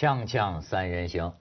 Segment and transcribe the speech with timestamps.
[0.00, 1.34] 锵锵三人行，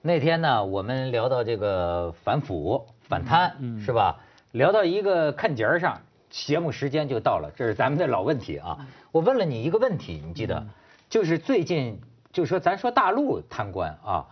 [0.00, 3.52] 那天呢，我们聊到这个反腐反贪，
[3.84, 4.20] 是吧？
[4.50, 6.00] 聊到一个看节儿上，
[6.30, 8.78] 节目时间就到了，这是咱们的老问题啊。
[9.12, 10.66] 我问了你一个问题，你记得？
[11.10, 12.00] 就是最近，
[12.32, 14.24] 就是说咱说大陆贪官啊，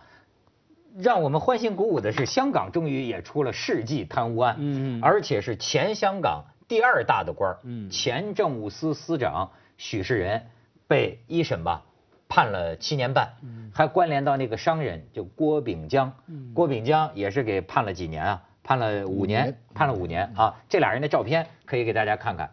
[0.97, 10.47] 让我们欢欣鼓舞的是，香港终于也出了世纪贪污案，嗯，而且是前香港第二大的官儿，嗯，前政务司司长许世仁
[10.87, 11.83] 被一审吧。
[12.29, 13.33] 判了七年半，
[13.73, 16.13] 还关联到那个商人，就郭炳江。
[16.53, 18.43] 郭炳江也是给判了几年啊？
[18.63, 20.55] 判了五年，判了五年啊！
[20.67, 22.51] 这俩人的照片可以给大家看看。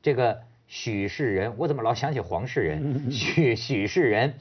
[0.00, 3.10] 这个许世仁，我怎么老想起黄世仁？
[3.10, 4.34] 许许世仁，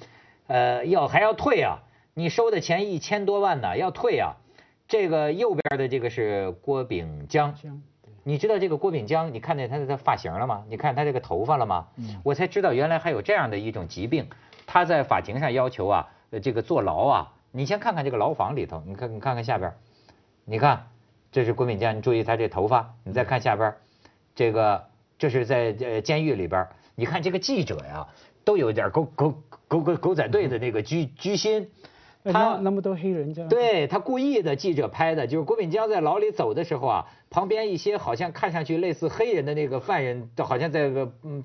[0.46, 1.80] 呃，要还要退啊？
[2.14, 4.36] 你收的钱一千多万呢，要退啊？
[4.88, 7.56] 这个右边的这个是郭炳江，
[8.24, 9.34] 你知道这个郭炳江？
[9.34, 10.64] 你看见他的发型了吗？
[10.70, 11.88] 你看他这个头发了吗？
[12.24, 14.27] 我才知道原来还有这样的一种疾病。
[14.76, 16.09] 他在法庭上要求啊，
[16.43, 19.73] 这个坐牢啊，你先看看这个牢房里头，你看你看看下边，
[20.43, 20.87] 你看，
[21.31, 23.73] 这是郭炳江，你注意他这头发，你再看下边，
[24.35, 24.87] 这个
[25.18, 28.05] 这是在呃监狱里边，你看这个记者呀，
[28.43, 29.35] 都有点狗狗
[29.70, 31.70] 狗狗狗仔队的那个居居心，
[32.26, 40.91] 他那么多黑人家，对他故意的记者拍的，就是郭炳江在牢里走的时候啊，旁边一些好像看上去类似黑人的那个犯人，都好像在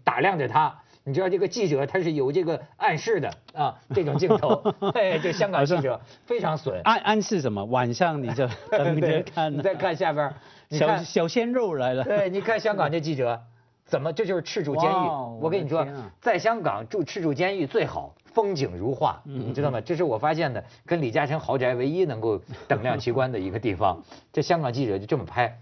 [0.02, 0.80] 打量着他。
[1.02, 4.62] 你知道这个记者他是有这个暗示的啊，这种镜头，
[4.94, 6.80] 哎，这香港记者非常损。
[6.84, 7.64] 暗暗示什么？
[7.64, 9.52] 晚上你就 等着看。
[9.52, 10.32] 你再看下边，
[10.70, 12.04] 小小鲜肉来了。
[12.04, 13.40] 对，你看香港这记者，
[13.86, 15.08] 怎么这就是赤柱监狱？
[15.40, 15.86] 我跟你说，
[16.20, 19.80] 在香港住赤柱监狱最好，风景如画，你知道吗？
[19.80, 24.02] 这是我发现的，跟李嘉诚豪宅唯一能够等量齐观的一个地方。
[24.34, 25.58] 这香港记者就这么拍。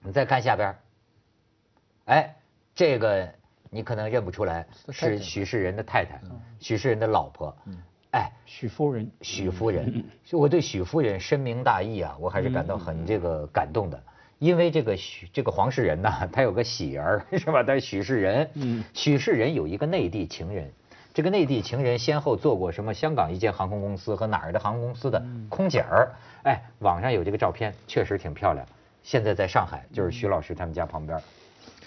[0.00, 0.76] 你再看下边，
[2.04, 2.36] 哎，
[2.76, 3.36] 这个。
[3.70, 6.20] 你可能认不出来，是许世仁的太太，
[6.60, 7.56] 许世仁的老婆。
[8.10, 14.02] 哎，许夫人，许夫人， 我对许夫人深明大义啊，我还是感到很这个感动的。
[14.38, 17.62] 因为这个许这个黄世仁呐，他有个喜儿 是吧？
[17.62, 18.48] 他许世仁，
[18.94, 20.72] 许世仁有一个内地情人，
[21.12, 26.14] 这个内地情人先后做过什么香港一间航空公司和哪儿的航空公司的空姐儿。
[26.44, 28.64] 哎，网上有这个照片，确实挺漂亮。
[29.02, 31.20] 现在在上海，就是徐老师他们家旁边。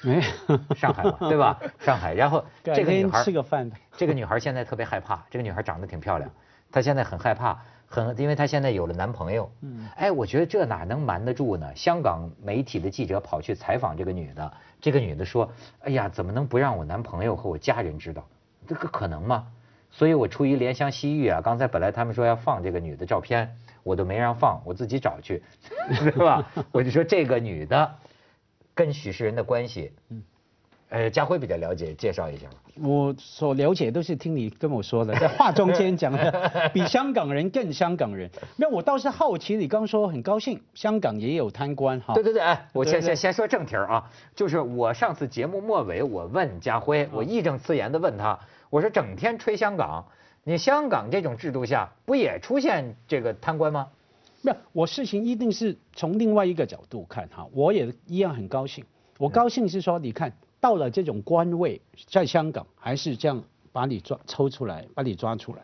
[0.03, 0.21] 没，
[0.75, 1.59] 上海嘛，对吧？
[1.79, 5.23] 上海，然后 这个女孩吃个饭的， 这个女孩现在特别害怕。
[5.29, 6.29] 这个女孩长得挺漂亮，
[6.71, 9.51] 她现在很害怕，很，因为她现在有了男朋友。
[9.61, 11.71] 嗯，哎，我觉得这哪能瞒得住呢？
[11.75, 14.51] 香港媒体的记者跑去采访这个女的，
[14.81, 15.51] 这个女的说
[15.85, 18.25] ：“哎呀，怎么能不让我男朋友和我家人知道？
[18.67, 19.47] 这个可能吗？”
[19.93, 25.43] 所以我出于怜香惜玉啊，刚才本来他们说要放这个女的照片，我都没让放，我自己找去，
[25.91, 26.49] 是吧？
[26.71, 27.95] 我就说这个女的。
[28.73, 30.23] 跟许世仁的关系，嗯，
[30.89, 32.55] 呃，家辉比较了解，介绍一下吧。
[32.81, 38.29] 我所了解都是听你跟我说的，在话中间讲的， 比香港人更香港人。
[38.55, 42.13] 那我倒是好奇，你刚说很高兴，香港也有贪官哈？
[42.13, 48.39] 对对对，哎，我先先先说正题啊，就是我上次节目末尾，我问家辉，我义正辞严的问他，
[48.69, 50.05] 我说整天吹香港，
[50.45, 53.89] 你香港这种制度下不也出现这个贪官吗？
[54.43, 58.83] 没有，我事情一定是从另外一个角度看哈，我也一样很高兴。
[59.17, 65.61] 我高兴是说，你看到了这种官位，在香港还是这样把你抓抽出来，把你抓出来。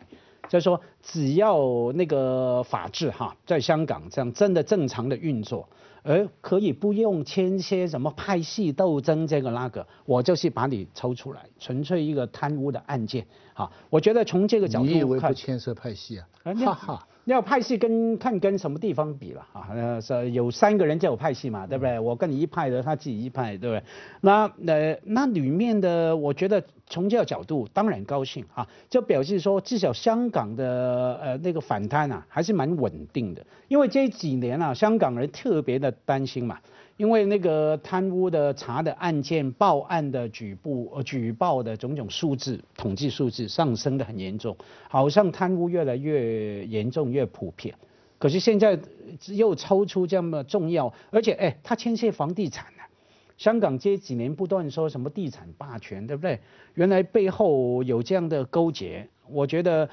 [0.47, 5.67] 就说只要那个法治哈，在香港这样真的正常的运作，
[6.03, 13.25] 而可以不用牵涉什么派系斗争这个那个，我就是把你抽出来，纯粹一个贪污的案件。
[13.53, 16.27] 哈，我觉得从这个角度看，你以为不牵涉派系啊？
[16.63, 17.07] 哈哈。
[17.33, 19.67] 要派系跟看跟什么地方比了啊？
[19.69, 21.99] 呃，是有三个人就有派系嘛，对不对？
[21.99, 23.83] 我跟你一派的，他自己一派，对不对？
[24.21, 36.57] 那呃，那里面的，我觉得从这个角度当然高兴啊，就表示说至少香港的呃那个反贪啊还是蛮稳定的，因为这几年啊，香港人特别的担心嘛。
[36.97, 44.57] 因为那个贪污的查的案件、报案的举报、呃举报的种种数字、统计数字上升的很严重，
[44.89, 47.75] 好像贪污越来越严重、越普遍。
[48.17, 48.79] 可是现在
[49.27, 52.89] 又抽出这么重要，而且哎，它牵涉房地产啊。
[53.38, 56.39] 香港这几年不断说什么地产霸权，对不对？
[56.73, 59.88] 原来背后有这样的勾结，我觉得。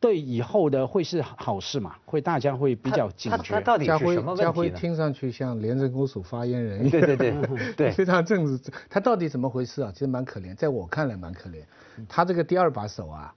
[0.00, 1.94] 对以后的会是好事嘛？
[2.06, 3.54] 会大家会比较警觉。
[3.54, 6.90] 他到底是什么问题家辉听上去像廉政公署发言人一样。
[6.90, 8.72] 对对对 对，非常正直。
[8.88, 9.92] 他到底怎么回事啊？
[9.92, 11.62] 其实蛮可怜，在我看来蛮可怜。
[12.08, 13.34] 他这个第二把手啊，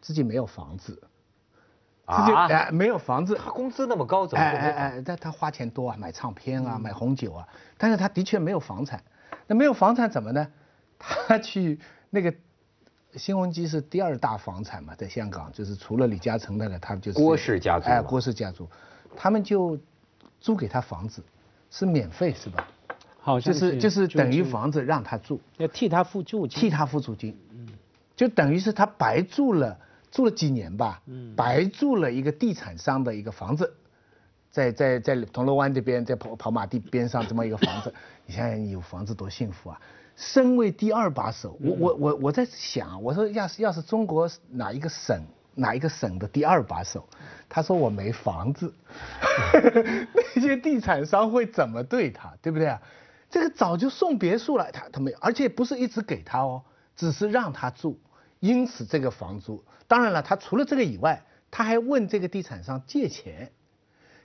[0.00, 3.34] 自己没有房子，自己哎没有房子。
[3.34, 4.42] 他工资那么高，怎么？
[4.42, 7.46] 哎哎哎，但他花钱多啊，买唱片啊，买红酒啊。
[7.76, 9.04] 但是他的确没有房产。
[9.46, 10.48] 那没有房产怎么呢？
[10.98, 11.78] 他去
[12.08, 12.34] 那个。
[13.14, 17.86] 新鸿基是第二大房产嘛，在香港，就是除了李嘉诚那个，他就是郭氏家族。
[17.86, 18.68] 哎，郭氏家族，
[19.16, 19.78] 他们就
[20.40, 21.22] 租给他房子，
[21.70, 22.66] 是免费是吧？
[23.20, 27.68] 好，就是就是等于房子让他住，要替他付租金，替他付租金，嗯，
[28.16, 29.78] 就等于是他白住了，
[30.10, 33.72] 住了几年吧，嗯，白住了一个地产商的一个房子，
[34.50, 37.94] 在在在铜锣湾这边，在跑跑马地边上这么一个房子，
[38.26, 39.80] 你想想有房子多幸福啊！
[40.16, 45.24] 身为第二把手，我我我我在想，我说要是要是中国哪一个省
[45.54, 47.06] 哪一个省的第二把手，
[47.48, 48.72] 他说我没房子，
[50.14, 52.80] 那些地产商会怎么对他，对不对啊？
[53.30, 56.62] 这个早就送别墅了，他他没，而且不是一直给他哦，
[56.94, 57.98] 只是让他住，
[58.40, 63.50] 因此这个房租，当然了，他除了这个以外，他还问这个地产商借钱。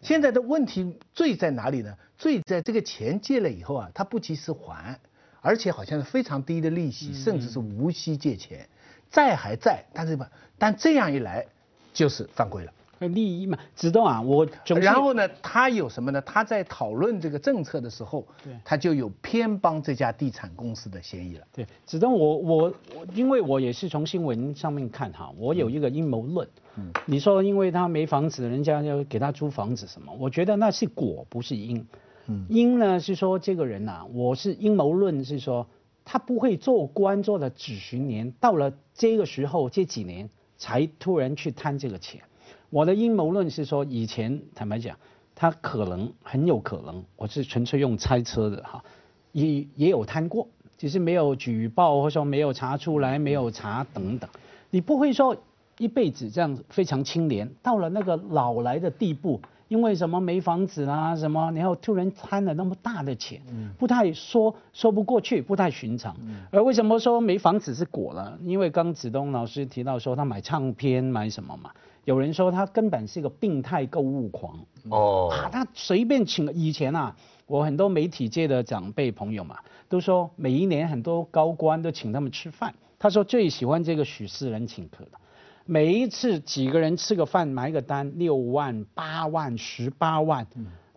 [0.01, 1.97] 现在的问题罪在哪里呢？
[2.17, 4.99] 罪在这个钱借了以后啊，他不及时还，
[5.41, 8.67] 而且好像是非常低的利息，甚至是无息借钱，
[9.09, 11.45] 债还在，但是吧，但这样一来
[11.93, 12.71] 就是犯规了。
[12.99, 14.47] 利益嘛，知道啊，我
[14.81, 16.19] 然后呢，他有什么呢？
[16.21, 21.45] 他在讨论这个政策的时候，对，他就有偏帮这家地产公司的嫌疑了。
[21.53, 26.49] 对，子东，我我我，因为我也是从新闻上面看哈，我有一个阴谋论。
[26.75, 30.11] 嗯，你说因为他没房子，人家要给他租房子什么？
[30.19, 31.87] 我觉得那是果，不是因。
[32.27, 35.67] 嗯，因呢是说这个人呐，我是阴谋论是说
[36.05, 42.21] 他不会做官做了几十年，到了这个时候这几年才突然去贪这个钱。
[42.69, 44.97] 我的阴谋论是说，以前坦白讲，
[45.35, 48.83] 他可能很有可能，我是纯粹用猜测的哈，
[49.31, 50.47] 也也有贪过，
[50.77, 54.29] 只是没有举报或者说没有查出来，没有查等等。
[54.69, 55.37] 你不会说
[55.77, 63.41] 一辈子这样非常清廉，到了那个老来的地步，因为什么没房子啦什么，然后突然贪了那么大的钱，
[63.77, 66.15] 不太说说不过去，不太寻常。
[66.51, 68.37] 而为什么说没房子是果了？
[68.43, 71.71] 因为刚子东老师提到说他买唱片买什么嘛。
[72.05, 74.57] 有人说他根本是一个病态购物狂
[74.89, 77.13] 哦，啊，他随便请以前啊，
[77.47, 79.57] 我很多媒体界的长辈朋友嘛，
[79.89, 85.19] 都说每一年很多高官都请他们吃饭，他说最喜欢这个许世仁请客的，
[85.69, 90.47] 每一次几个人吃个饭买个单六万八万十八万，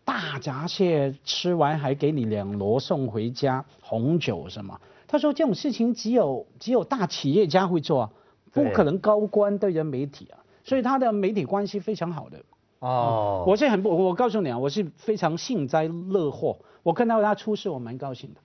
[0.05, 8.13] 大闸蟹吃完还给你两箩送回家，红酒什么，他说这种事情只有只有大企业家会做，
[8.53, 10.39] 不可能高官对人媒体啊。
[10.63, 12.39] 所以他的媒体关系非常好的
[12.79, 16.57] 哦，我是很不，我告诉你啊，我是非常幸灾乐祸。
[16.85, 18.41] 我看到他出事，我蛮高兴的。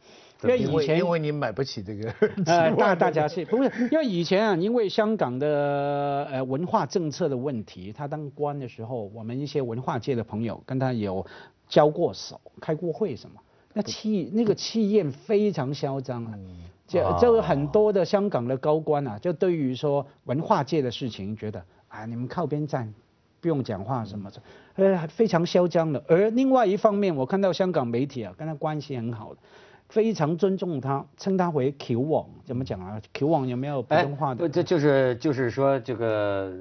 [0.46, 2.10] 因为以前因为你买不起这个
[2.46, 3.90] 呃大大家是不是？
[3.92, 11.26] 因为以前啊，因为香港的呃文化政策的问题，他当官的时候，我们一些文化界的朋友跟他有
[11.68, 13.40] 交过手，开过会什么。
[13.74, 16.34] 那气那个气焰非常嚣张啊，
[16.88, 21.64] 就就很多的香港的高官啊，就对于说文化界的事情觉得。
[21.88, 22.94] 啊，你们靠边站，
[23.40, 24.42] 不用讲话什么的，
[24.76, 26.04] 呃，非常嚣张的。
[26.10, 29.40] 而另外一方面，我看到香港媒体啊，跟他关系很好的。
[29.96, 34.36] 非常尊重他，称他为 Q 王，怎么讲啊？Q 王有没有普通话的？
[34.36, 36.52] 不，这就是就是说这个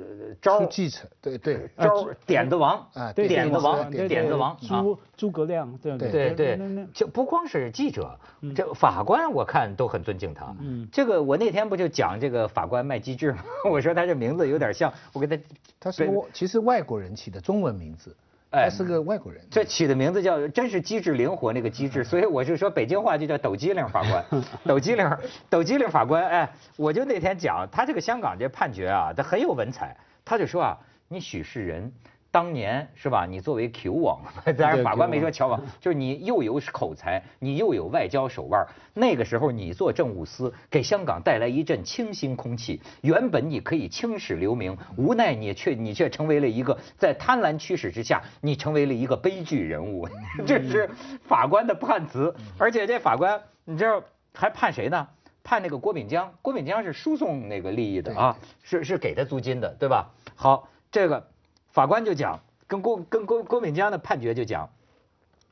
[0.40, 8.16] 招继承，对对，招点子王啊，点子王，点子王，诸诸葛亮，对对对，就不光是记者，
[8.54, 10.54] 这法官我看都很尊敬他。
[10.60, 13.38] 嗯，这个我那天不就讲这个法官卖机智吗？
[13.68, 15.36] 我说他这名字有点像，我给他，
[15.80, 18.14] 他是其实外国人起的中文名字。
[18.54, 25.18] 他是个外国人，这起的名字叫真是机智灵活那个机智，所以我是说北京话就叫抖机灵法官， 抖机灵，
[25.50, 26.24] 抖机灵法官。
[26.24, 31.92] 哎，我就那天讲他这个香港这判决啊，他很有文采，他就说啊，你许世仁。
[32.34, 33.26] 当年是吧？
[33.30, 34.20] 你作为 Q 王，
[34.58, 38.66] 当然法官没说乔王，就是你又有口才，你又有外交手腕。
[38.92, 42.82] 那个时候你做政务司，给香港带来一阵清新空气。
[43.02, 50.08] 原本你可以青史留名，无奈你却你却成为了一个在贪婪驱使之下，你成为了一个悲剧人物。
[50.44, 50.90] 这是
[51.28, 54.02] 法官的判词，而且这法官你知道
[54.34, 55.06] 还判谁呢？
[55.44, 56.34] 判那个郭炳江。
[56.42, 60.10] 郭炳江是输送那个利益的啊，是是给他租金的，对吧？
[60.34, 61.28] 好，这个。
[61.74, 62.38] 法官就讲，
[62.68, 64.70] 跟郭跟郭郭敏江的判决就讲，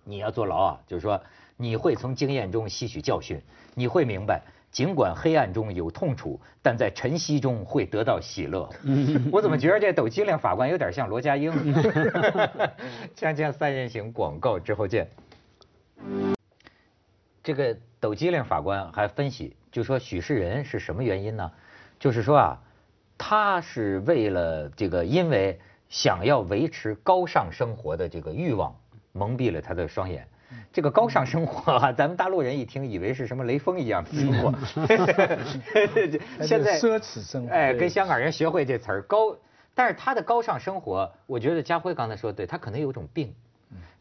[0.04, 1.20] 你要坐牢啊，就是说
[1.56, 3.42] 你会从经验中吸取教训，
[3.74, 8.70] 你会明白，尽管黑暗中有痛楚，但在晨曦中会得到喜乐。
[9.32, 11.50] 我怎么觉得这抖机灵法官有点像罗家英？
[13.18, 15.08] 锵锵三人行广告之后见。
[17.42, 21.50] 这个抖机灵法官还分析，就说许世仁是什么原因呢？
[21.98, 22.60] 就是说啊，
[23.18, 25.58] 他是为了这个，因为。
[25.92, 28.74] 想要维持高尚生活的这个欲望，
[29.12, 30.26] 蒙蔽了他的双眼。
[30.72, 34.50] 这个高尚生活啊， 咱们大陆人一听以为是什么雷锋一样的生活，
[36.46, 39.36] 现在奢侈生活，哎，跟香港人学会这词儿高，
[39.74, 43.30] 但是他的高尚生活，我觉得家辉刚才说对，他可能有种病。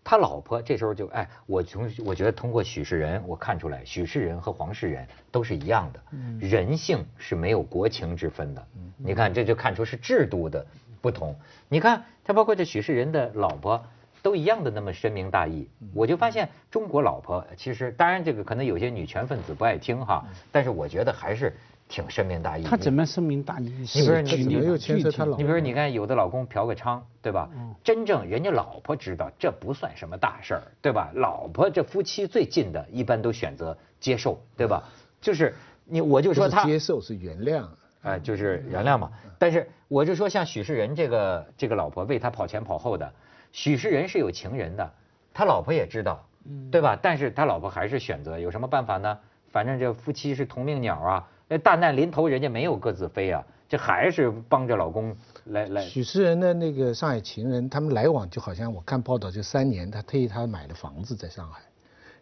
[0.04, 6.02] 他老婆这时候就哎，我从我觉得通过许世仁我看出来，许世仁和黄世仁都是一样的，
[6.40, 8.66] 人性是没有国情之分的。
[8.98, 10.66] 你看这就看出是制度的
[11.02, 11.36] 不同。
[11.68, 13.84] 你看他包括这许世仁的老婆
[14.22, 15.68] 都一样的那么深明大义。
[15.94, 21.54] 我就发现中国老婆其实当然这个可能有些女权分子不爱听哈，但是我觉得还是。
[21.92, 22.64] 挺深明大义。
[22.64, 23.66] 他怎么深明大义？
[23.66, 25.36] 你比如你没有牵涉他老。
[25.36, 27.50] 你比如你看，有的老公嫖个娼，对吧？
[27.84, 31.12] 真正人家老婆知道这不算什么大事儿，对吧？
[31.14, 34.82] 老婆这夫妻最近的，一般都选择接受，对吧？
[35.20, 35.54] 就是
[35.84, 37.66] 你我就说他接受是原谅，
[38.02, 39.12] 哎，就是原谅嘛。
[39.38, 43.14] 但是我就说像许世仁这个这个老婆为他跑前跑后的，
[43.52, 44.92] 许世仁是有情人的，
[45.34, 46.26] 他老婆也知道，
[46.72, 46.98] 对吧？
[47.02, 49.18] 但是他老婆还是选择，有什么办法呢？
[49.52, 51.28] 反正这夫妻是同命鸟啊。
[51.48, 55.82] 那大难临头，人家没有各自飞啊，这还是帮着老公来来。
[55.82, 61.60] 许世仁的那个上海情人，他们来往就好像我看报道，就三年，他特意他买了房子在上海，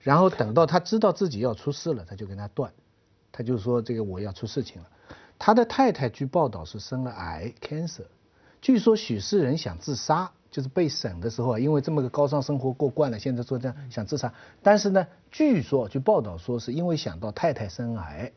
[0.02, 2.72] 然后等到他知道自己要出事了，他就跟他断，
[3.32, 4.88] 他就说这个我要出事情了。
[5.39, 8.05] 他的太太据报道是生了癌 cancer，
[8.62, 14.31] 据说许世仁想自杀，就是被审的时候啊，因为这么个高尚生活过惯了，现在说这样想自杀，
[14.62, 18.31] 但是呢，据说据报道说是因为想到太太生癌。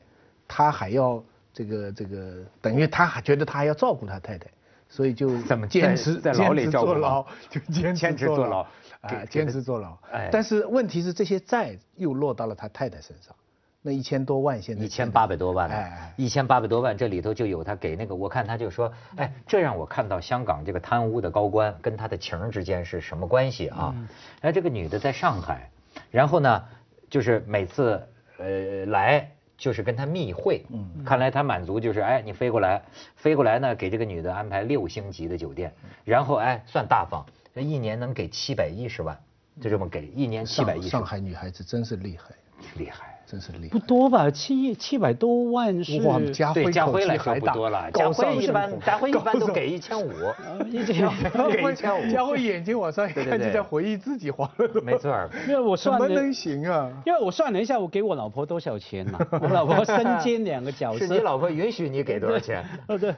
[0.55, 1.23] 他还要
[1.55, 4.47] 这个这个，等于他还觉得他还要照顾他太太，
[4.87, 8.67] 所以就怎么坚持在牢里坐牢，就坚持坐牢，
[9.01, 9.97] 啊，坚持坐牢。
[10.11, 13.35] 哎但是问题是这些债又落到了他太太身上，
[13.83, 23.95] 那一千多万现在一千八百多万，哎，一千八百多万这里头就有他给那个，我看他就说，哎，这让我看到香港这个贪污的高官跟他的情人之间是什么关系啊？
[24.41, 25.69] 哎，这个女的在上海，
[26.11, 26.65] 然后呢，
[27.11, 28.03] 就是每次
[28.39, 29.29] 呃来。
[29.59, 32.83] 就是跟他密会，嗯，看来他满足就是，哎，你飞过来，
[33.15, 35.73] 飞过来呢，给这个女的安排六星级的酒店，
[36.05, 37.25] 然后哎，算大方，
[37.55, 39.17] 一年能给七百一十万，
[39.61, 40.91] 就这么给，一年七百一十万。
[40.91, 42.35] 上海女孩子真是厉害，
[42.75, 43.12] 厉害。
[43.33, 44.31] 真是厉害，不多吧？
[44.31, 45.99] 七七百多万是
[46.35, 47.91] 家辉家辉来说不多了。
[47.91, 50.13] 家辉一般，家辉一般都 给一千五，
[50.71, 51.09] 一千
[51.51, 52.13] 给一千五。
[52.13, 54.83] 家辉眼睛往上一看，就在回忆自己花了多。
[54.83, 55.11] 没错，
[55.49, 56.93] 因为我算怎么能行啊？
[57.07, 59.19] 因为我算了一下，我给我老婆多少钱嘛？
[59.41, 61.07] 我老婆身兼两个角色。
[61.07, 62.63] 是你老婆允许你给多少钱？
[62.87, 63.15] 哦对，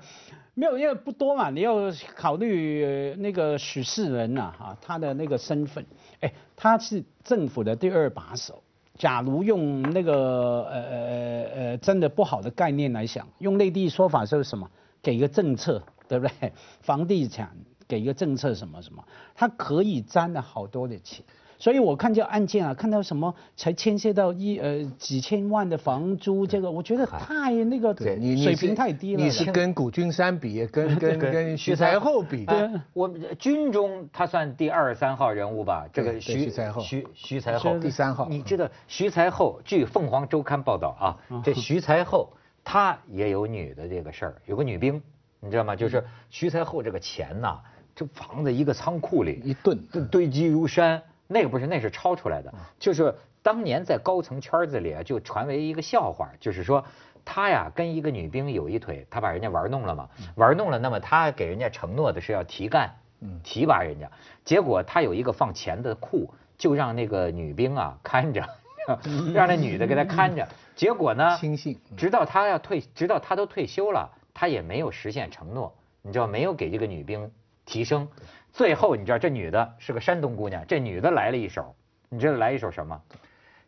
[0.54, 1.50] 没有，因为不多嘛。
[1.50, 1.74] 你要
[2.14, 5.84] 考虑那个许世仁呐，哈，他的那个身份，
[6.20, 8.62] 哎，他是政府的第二把手。
[8.98, 14.70] 假如用那个呃呃呃真的不好的概念来想，用内地说法是什么？
[15.02, 16.52] 给个政策，对不对？
[16.80, 17.50] 房地产
[17.86, 21.24] 给一个政策什么什么，它可以沾了好多的钱。
[21.64, 29.24] 所以我看这案件啊，看到什么才牵涉到一呃几千万的房租，这个我觉得太那个水平太低了。
[29.24, 32.44] 你是跟古君山比，跟跟跟徐才厚比。
[32.44, 36.82] 对，我军中他算第二三号人物吧，这个徐才厚。
[36.82, 38.28] 徐徐才厚第三号。
[38.28, 39.58] 你知道徐才厚？
[39.64, 42.30] 据凤凰周刊报道啊，这徐才厚
[42.62, 45.00] 他也有女的这个事儿，有个女兵，
[45.40, 45.74] 你知道吗？
[45.74, 47.58] 就是徐才厚这个钱呐，
[47.96, 51.02] 这房子一个仓库里一顿堆积如山。
[51.34, 52.54] 那个不是，那是抄出来的。
[52.78, 53.12] 就是
[53.42, 56.84] 当年在高层圈子里啊，就传为一个笑话，就是说
[57.24, 60.78] 他呀跟一个女兵有一腿，他把人家玩弄了嘛，玩弄了。
[60.78, 62.94] 那么他给人家承诺的是要提干，
[63.42, 64.08] 提拔人家。
[64.44, 68.48] 结果他有一个放钱的库，就让那个女兵啊看着，
[69.34, 70.46] 让那女的给他看着。
[70.76, 77.28] 结果呢， 轻信，直到他要退，直到他都退休了，他也没有实现承诺，你知道没有给这个女兵
[77.64, 78.06] 提升。
[78.54, 81.74] 最后你知道这女的是个山东姑娘，这女的来了一手，
[82.08, 83.02] 你知道来一手什么？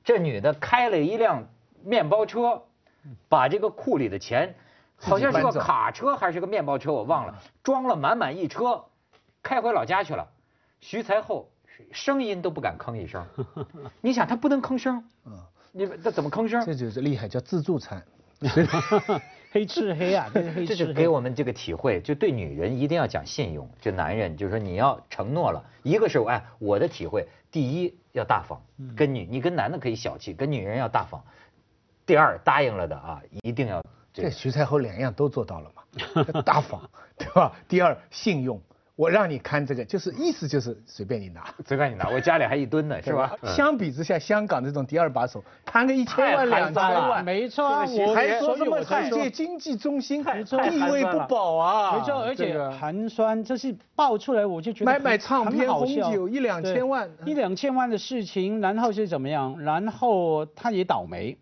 [0.05, 1.49] 这女的开了一辆
[1.83, 2.63] 面包车，
[3.29, 4.55] 把这个库里的钱，
[4.95, 8.85] 好像是个卡车还是个面包车，我忘了，装了满满一车，
[9.43, 10.29] 开回老家去了。
[10.81, 11.51] 徐才厚
[11.91, 13.27] 声音都不敢吭一声，
[14.01, 15.05] 你想他不能吭声，
[15.73, 16.65] 你他怎么吭声？
[16.65, 18.01] 这就是厉害，叫自助餐。
[19.57, 20.31] 黑吃黑啊，
[20.69, 23.67] 这就给我们这个体会，就对女人一定要讲信用。
[23.81, 28.61] 就男人，就是说你要承诺了，一个是哎，我的体会，第一要大方，
[28.95, 31.25] 跟女你跟男的可以小气，跟女人要大方。
[32.05, 33.83] 第二答应了的啊，一定要。
[34.13, 35.83] 这徐才厚两样都做到了嘛，
[36.45, 37.57] 大方，对吧？
[37.67, 38.61] 第二信用，
[38.97, 41.45] 我让你看这个，就是意思就是随便你拿。
[41.69, 43.37] 随便你拿，我家里还一吨呢，是吧？
[43.43, 51.99] 嗯相比之下，香港这种第二把手，贪个一千万、太两千万， 没错啊，我还说什么世界经济中心，太地位不保啊？
[51.99, 59.61] 没错，而且这个寒酸，这是爆出来我就觉得买很买唱片红酒一两千万一两千万的事情，然后是怎么样？
[59.61, 61.37] 然后他也倒霉，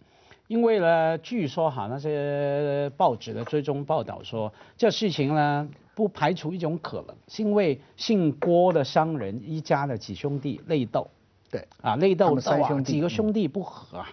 [0.48, 11.08] 因为呢，据说哈那些报纸的追踪报道说，这事情呢不排除一种可能，是因为姓郭的商人一家的几兄弟内斗。
[11.50, 14.08] 对，啊，内斗斗啊，们三兄弟几个兄弟不和啊，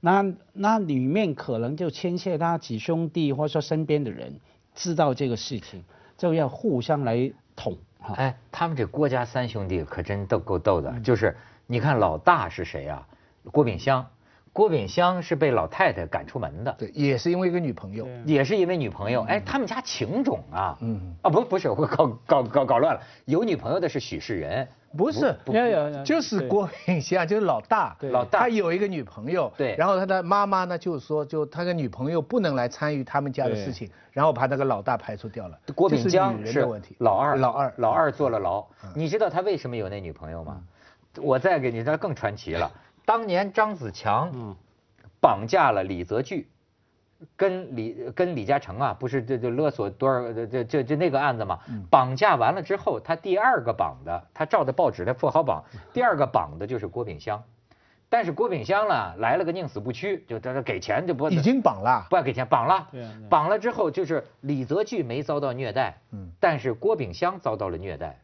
[0.00, 4.38] 那那里面可能就牵涉他几兄弟或者说身边的人
[4.74, 5.82] 知道这个事情，
[6.18, 8.14] 就要互相来捅哈。
[8.14, 11.34] 哎，他们这郭家三兄弟可真斗够斗嗯的，就是
[11.66, 13.06] 你看老大是谁啊？
[13.50, 14.06] 郭炳湘，
[14.52, 18.06] 郭炳湘是被老太太赶出门的，对，也是因为一个女朋友。
[18.26, 19.22] 也是因为女朋友。
[19.22, 21.16] 哎，他们家情种啊，嗯。
[21.22, 28.10] 啊不不是，我搞搞搞搞乱了，有女朋友的是许世仁，不是，有有有就是郭炳湘，就是老大，对。
[28.10, 28.40] 老大。
[28.40, 29.74] 他有一个女朋友，对。
[29.76, 35.58] 然后他的妈妈呢，就是说，就他的女朋友不能来参与他们家的事情，然后把那个老大排除掉了。
[35.74, 36.60] 郭炳湘是
[36.98, 38.62] 老二，老二，老二坐了牢。
[38.94, 40.60] 你知道他为什么有那女朋友吗？
[41.16, 42.70] 我再给你，这更传奇了。
[43.04, 44.56] 当年张子强嗯
[45.20, 46.46] 绑架了李泽钜，
[47.36, 51.60] 跟李跟李嘉诚啊，不是这这勒索多少这这这这那个案子嘛？
[51.90, 57.42] 绑架完了之后，他第二个绑的，他照的报纸的富豪榜，第二个绑的就是郭炳湘。
[58.08, 62.06] 但是郭炳湘呢，来了个宁死不屈，就这这给钱就不已经绑了。
[62.10, 62.88] 不要给钱，绑了
[63.30, 68.18] 绑了之后就是李泽钜没遭到虐待，嗯但是郭炳湘遭到了虐待，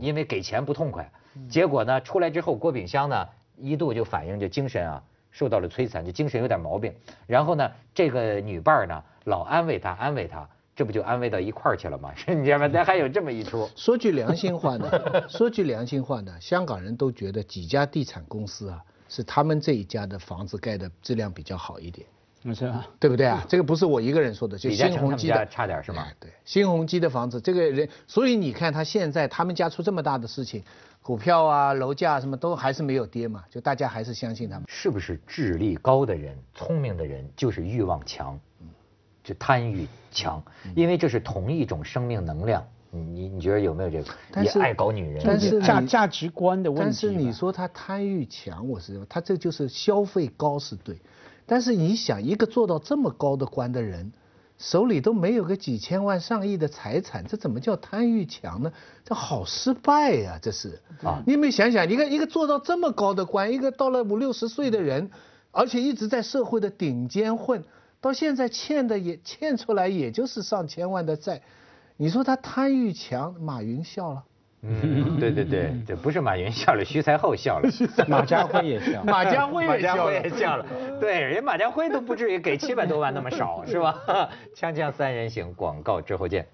[0.00, 1.10] 因为给钱不痛快，
[1.50, 6.92] 结果呢出来之后，郭炳湘呢一度就反映就精神啊受到了摧残，就精神有点毛病，
[7.26, 12.12] 然后呢这个女伴儿呢老安慰他安慰他，这不就安慰到一块儿去了吗？
[12.28, 12.68] 你知道吗？
[12.68, 14.90] 咱还有这么一出， 说句良心话呢，
[15.28, 22.06] 说句良心话呢，香港人都觉得几家地产公司啊，是他们这一家的房子盖的质量比较好一点，
[22.54, 22.86] 是啊？
[23.00, 23.44] 对不对啊？
[23.48, 25.46] 这个不是我一个人说的，就新鸿基的。
[25.46, 26.04] 差点是吗？
[26.06, 30.62] 哎对，新鸿基的房子，这个人，所以你看他现在他们家出这么大的事情，
[31.04, 34.64] 股票啊、楼价什么都还是没有跌嘛，就大家还是相信他们。
[34.66, 38.40] 是不是智力高的人、聪明的人就是欲望强，
[39.22, 40.42] 就贪欲强？
[40.74, 42.66] 因为这是同一种生命能量。
[42.90, 44.14] 你你你觉得有没有这个？
[44.32, 46.82] 但是也爱搞女人，但是价价值观的问题。
[46.82, 50.96] 但是你说他贪欲强，我是他这就是消费高是对，
[51.44, 54.10] 但是你想一个做到这么高的官的人，
[54.58, 58.72] 手里都没有个几千万上亿的财产，这怎么叫贪欲强呢？
[59.04, 65.10] 这好失败呀、这是啊你有没有想想，一个一个做到这么高的官，一个到了五六十岁的人，
[65.50, 67.64] 而且一直在社会的顶尖混，
[68.00, 71.42] 到现在欠的也欠出来也就是上千万的债，
[71.96, 74.24] 你说他贪欲强，马云笑了。
[74.66, 77.68] 嗯，对对对，这不是马云笑了，徐才厚笑了，
[78.08, 79.04] 马家辉也笑。
[79.04, 80.66] 马家辉马家辉也笑笑了，
[80.98, 83.94] 对，人马家辉都不至于给七百多万那么少，是吧？
[84.56, 86.46] 锵锵三人行，广告之后见。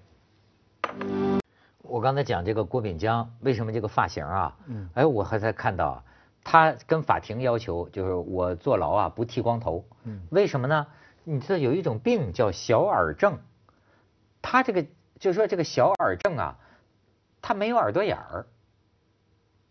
[1.83, 4.55] 我刚才讲这个郭炳江，为什么这个发型啊？
[4.67, 6.03] 嗯，哎，我还才看到啊，
[6.43, 10.87] 他跟法庭要求就是我坐牢啊不剃光头，嗯，为什么呢？
[11.23, 13.37] 你知道有一种病叫小耳症，
[14.41, 14.83] 他这个
[15.19, 16.57] 就是说这个小耳症啊，
[17.41, 18.45] 他没有耳朵眼儿，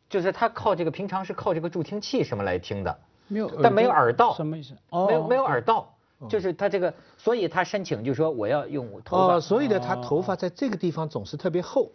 [0.09, 4.75] 就是他靠这个平常是靠这个助听器什么来听的，没有，但没有耳道什么意思？
[4.91, 5.95] 哦没有没有耳道，
[6.29, 11.91] 就是他这个，所以他申请就说我要用头发哦，，所以呢，他头发在这个地方总是特别厚，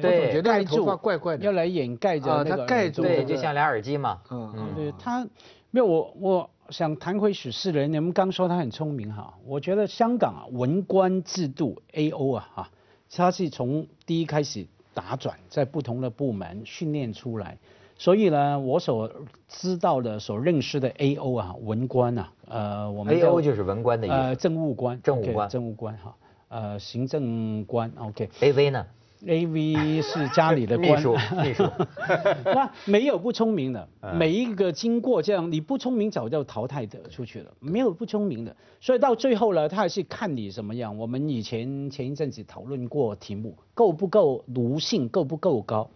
[0.00, 1.44] 对总觉得他头发怪怪的。
[1.44, 5.26] 要来掩盖着啊那个他盖住对，就像俩耳机嘛，嗯嗯，对他，
[5.70, 12.70] 没有我我想谈回许世仁，你们刚说他很聪明哈，我觉得香港啊文官制度 A O 啊哈，
[13.14, 14.66] 他是从第一开始
[14.98, 17.56] 打转，在不同的部门训练出来，
[17.96, 19.08] 所以呢，我所
[19.46, 26.16] 知道的、所认识的 A O 啊文官啊，呃，我们 A O 就是文官的意呃政务官，政务官政务官哈，
[26.48, 28.28] 呃行政官 OK。
[28.40, 28.84] ，A V 呢？
[29.26, 31.64] A V 是家里的官， 秘书秘书
[32.44, 40.96] 那没有不聪明的，嗯每一个经过这样，你不聪明早就淘汰的出去了，没有不聪明的，所以到最后呢，他还是看你什么样。
[40.96, 45.90] 我们以前前一阵子讨论过题目，够不够奴性，够不够高？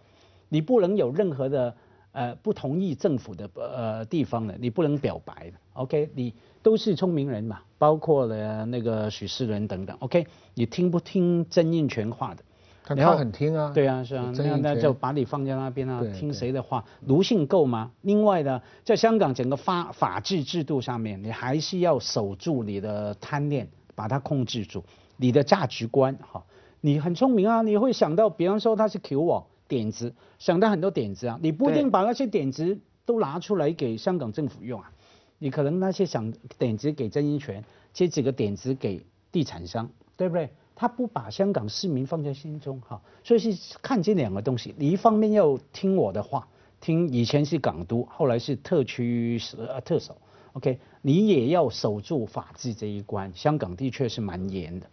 [0.49, 1.75] 你不能有任何的
[2.11, 5.57] 呃不同意政府的呃地方的，你不能表白的。
[5.73, 9.95] OK，你都是聪明人嘛，包括了那个许世仁等等。
[9.99, 12.43] OK，你听不听曾荫权话的？
[12.83, 13.71] 他很听啊。
[13.73, 16.83] 对啊，是啊，那那曾荫权就把你放在那边啊，听谁的话？
[17.05, 17.91] 奴性够吗？
[18.01, 24.83] 另外呢，在香港整个法法治制度上面，你还是要守住你的贪念，把它控制住，
[25.17, 26.43] 你的价值观哈。
[26.81, 34.91] 你很聪明啊，你会想到，比方说他是 Q 我，点子，想到很多点子啊，你不一定把那些点子都拿出来给香港政府用啊，
[35.39, 40.49] 你可能那些想点子给曾荫权，这几个点子给地产商，对不对？
[40.75, 46.47] 他不把香港市民放在心中哈，所以是看这两个东西，你一方面要听我的话，
[46.81, 50.17] 听以前是港督，后来是特区呃特首
[50.53, 54.87] ，OK，你也要守住法治这一关，香港的确是蛮严的，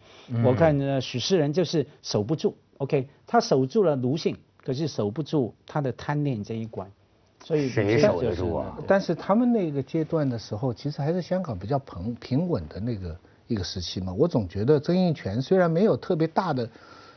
[0.45, 6.91] 我看呢许世仁就是守不住，OK，他守住了奴性，可是守不住他的贪念这一关，
[7.43, 8.79] 所以谁守得住啊？
[8.87, 13.17] 但是他们那个阶段的时候，其实还是香港比较平平稳的那个。
[13.51, 16.71] 一个时期嘛，我总觉得曾荫权虽然没有特别大的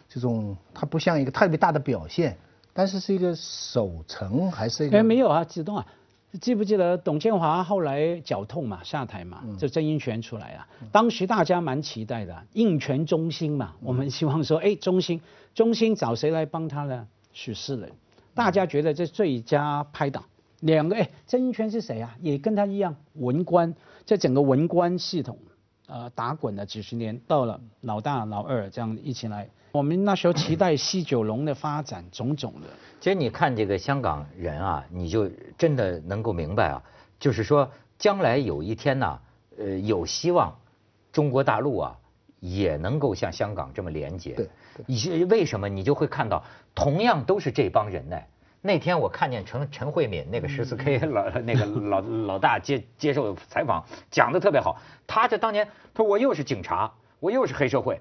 [0.10, 2.36] 这种，他不像一个特别大的表现，
[2.74, 4.98] 但是是一个守成还是一个？
[4.98, 5.86] 哎，没有啊，激动啊！
[6.42, 10.68] 记不记得董建华后来脚痛嘛，下台嘛，就曾荫权出来啊。
[10.92, 15.22] 当时大家蛮期待的，应权中心嘛，我们希望说，哎，中心
[15.54, 17.08] 中心找谁来帮他呢？
[17.32, 17.92] 许世仁，
[18.34, 20.24] 大家觉得这最佳拍档。
[20.62, 22.16] 两个哎，曾荫权是谁啊？
[22.22, 25.38] 也跟他一样文官，这整个文官系统。
[25.88, 32.68] 呃，打滚了几十年，到了老大、老二这样一起来，我们那时候期待西九龙的发展，种种的。
[33.02, 36.82] 其实你看这个香港人啊，你就真的能够明白啊，
[37.20, 37.70] 就是说
[38.00, 39.20] 将来有一天呢，
[39.58, 40.56] 呃，有希望，
[41.12, 41.98] 中国大陆啊
[42.40, 44.36] 也能够像香港这么廉洁。
[44.36, 44.50] 对。
[45.26, 46.44] 为什么你就会看到，
[46.74, 48.18] 同样都是这帮人呢？
[48.66, 54.82] 那天我看见陈陈慧敏那个十四 K 老 那个老老大接接受采访，讲的特别好。
[55.06, 58.00] 他这当年他说我又是警察，我又是黑社会，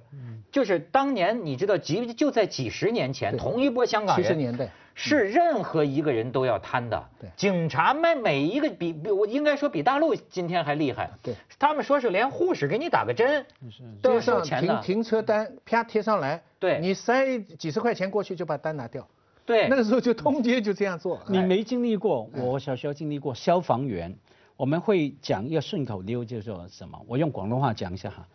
[0.52, 7.08] 就是当年你知道几就在几十年前，同一波香港人，七十年代是任何一个人都要贪的。
[7.18, 11.10] 对，警察们每一个比比我应该说比大陆今天还厉害。
[11.20, 13.44] 对，他们说是连护士给你打个针
[14.00, 14.80] 都要收钱的。
[14.80, 19.08] 停停车单啪贴上来，对，你塞几十块钱过去就把单拿掉。
[19.44, 21.20] 对，那个时候就通街就这样做。
[21.28, 24.14] 你没经历过，我小时候经历过消防员，
[24.56, 27.00] 我们会讲一个顺口溜，叫做什么？
[27.08, 28.26] 我用广东话讲一下哈。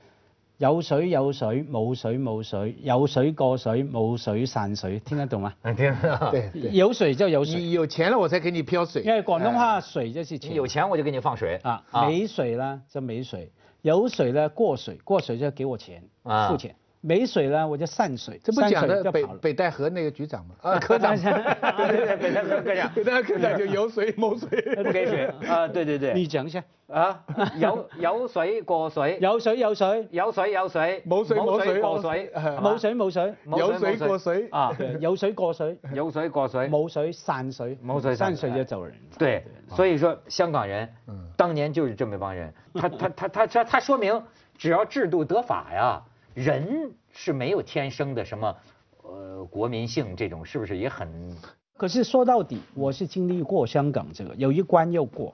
[0.58, 5.54] 有水有水，冇水冇水，有水过水，冇水散水，听得懂吗？
[5.78, 6.32] 听得懂。
[6.32, 7.60] 对，有水就有水。
[7.60, 9.04] 你有钱了，我才给你漂水。
[9.04, 10.56] 因为广东话水就是钱。
[10.56, 11.84] 有钱我就给你放水啊。
[12.08, 13.52] 没水了就没水，
[13.84, 16.04] 有水了过水，过水就给我钱，
[16.50, 16.76] 付钱。
[17.02, 18.40] 没水了，我就散水。
[18.44, 20.56] 这不讲的北北戴河那个局长吗？
[20.62, 21.16] 啊，科长。
[21.18, 22.92] 对对对，北戴河科长。
[22.96, 25.26] 北戴河科长就有水冇水，不给水。
[25.48, 26.14] 啊，对对对。
[26.14, 26.64] 你讲一下。
[26.88, 27.22] 啊，
[27.60, 29.18] 有有水过水。
[29.22, 30.08] 有水有水。
[30.12, 31.04] 有水有水。
[31.08, 32.32] 冇水冇水过水。
[32.34, 33.34] 冇水冇水。
[33.46, 34.48] 有水过水。
[34.52, 35.78] 啊，有水过水。
[35.94, 36.68] 有水过水。
[36.70, 37.78] 冇水散水。
[37.86, 38.94] 冇水散水就走人。
[39.20, 40.90] 对，所以说香港人，
[41.36, 42.54] 当年就是这么一帮人。
[42.74, 44.24] 他他他他他他说明，
[44.58, 46.02] 只要制度得法呀。
[46.38, 48.56] 人是没有天生的什么，
[49.02, 51.36] 呃，国民性这种是不是也很？
[51.76, 55.34] 可是说到底，我是经历过香港这个有一关要过，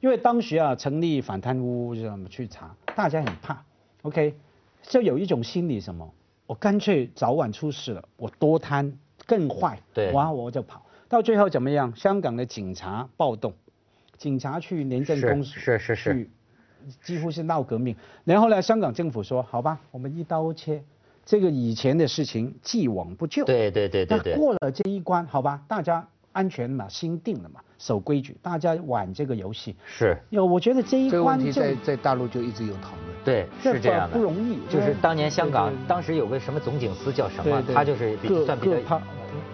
[0.00, 3.64] 因为当时啊成立反贪污就怎么去查，大家很怕
[4.02, 4.34] ，OK，
[4.82, 6.12] 就有一种心理什么，
[6.46, 8.92] 我干脆早晚出事了，我多贪
[9.24, 11.96] 更坏，对，完我就跑，到最后怎么样？
[11.96, 13.54] 香港的警察暴动，
[14.18, 16.30] 警察去廉政公署是是是。
[17.02, 20.82] 几乎是闹革命，然后呢，香港政府说，好吧，我们一刀切，
[21.24, 23.44] 这个以前的事情既往不咎。
[23.44, 24.36] 对对对对对。
[24.36, 29.76] 过了这一关，好吧，大家安全嘛，心定了嘛，守规矩，大家玩这个游戏。
[29.86, 30.16] 是。
[30.30, 33.24] 有，我觉得这一关这个问题在在大陆就一直有讨论。
[33.24, 34.16] 对，是这样的。
[34.16, 34.58] 不容易。
[34.68, 39.00] 就是当年香港，当时有个什么总警司叫什么，他就是比算比较。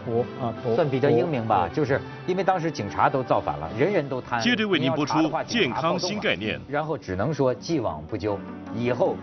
[0.06, 4.40] 我啊，算比较英明吧，就是因为当时警察都造反了，人人都贪。
[4.40, 8.38] 接着为您播出健康新概念，然后只能说既往不咎，
[8.74, 9.16] 以后